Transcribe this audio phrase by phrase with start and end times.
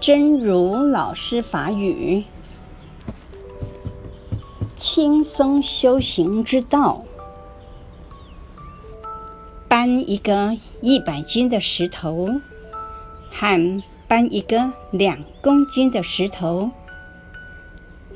[0.00, 2.24] 真如老师法语，
[4.74, 7.04] 轻松修行之道。
[9.68, 12.28] 搬一个一百斤的石头，
[13.30, 16.70] 和搬一个两公斤的石头，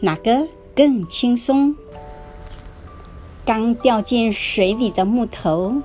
[0.01, 1.77] 哪个更轻松？
[3.45, 5.83] 刚掉进水里的木头，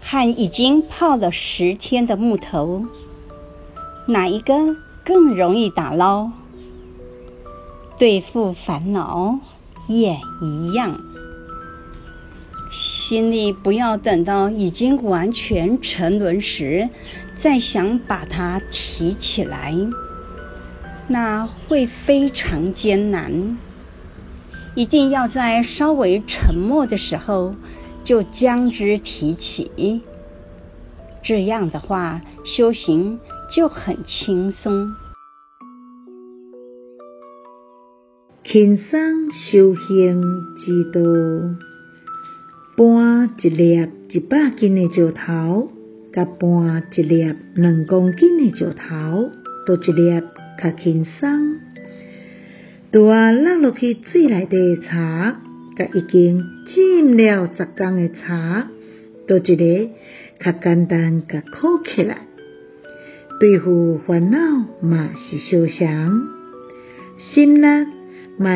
[0.00, 2.86] 和已经泡了十天的木头，
[4.10, 6.30] 哪一个更容易打捞？
[7.98, 9.38] 对付烦恼
[9.86, 11.02] 也一样。
[12.70, 16.88] 心里不要等到已经完全沉沦时，
[17.34, 19.76] 再想把它提起来，
[21.06, 23.58] 那会非常艰难。
[24.74, 27.54] 一定要在稍微沉默的时候，
[28.04, 30.02] 就将之提起。
[31.20, 34.94] 这样的话，修行就很轻松。
[38.44, 40.22] 轻松修行
[40.58, 41.00] 之道。
[42.76, 45.72] 搬一粒一百斤的石头，
[46.12, 49.30] 甲搬一粒两公斤的石头，
[49.66, 50.22] 倒一粒
[50.62, 51.56] 较轻松。
[52.92, 55.40] 拄仔落落去水内底的茶，
[55.76, 58.68] 甲已经浸了十工的茶，
[59.26, 59.90] 都一个
[60.38, 62.27] 较简单，甲考起来。
[63.40, 64.38] 对付烦恼
[64.80, 66.28] 嘛是相像，
[67.18, 67.86] 心力
[68.36, 68.48] 莫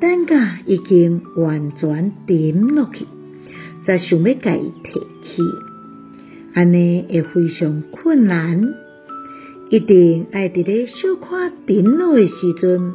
[0.00, 3.06] 等甲已经完全沉落去。
[3.84, 5.42] 才想要甲伊提起，
[6.54, 8.62] 安尼会非常困难。
[9.68, 12.94] 一定爱伫咧小可沉落诶时阵，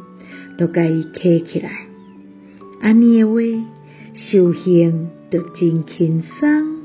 [0.58, 1.86] 就甲伊提起来。
[2.80, 3.64] 安尼诶话，
[4.14, 6.76] 修行就真轻松。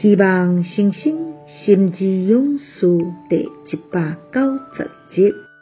[0.00, 2.86] 希望星星心之勇士
[3.28, 4.40] 第一百九
[4.74, 5.53] 十集。